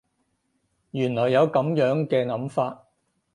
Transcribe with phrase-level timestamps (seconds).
[0.89, 2.87] 原來有噉樣嘅諗法